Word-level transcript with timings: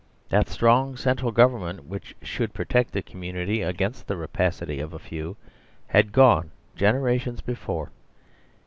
That 0.29 0.49
strong 0.49 0.97
central 0.97 1.31
government 1.31 1.83
which 1.85 2.15
should 2.23 2.55
protect 2.55 2.91
the 2.91 3.03
community 3.03 3.59
againstthe 3.59 4.17
rapacity 4.19 4.79
of 4.79 4.93
a 4.93 4.97
few 4.97 5.37
had 5.89 6.11
gone 6.11 6.49
gen 6.75 6.95
erations 6.95 7.45
before. 7.45 7.91